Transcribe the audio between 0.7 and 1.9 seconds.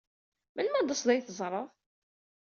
ad taseḍ ad iyi-teẓṛeḍ?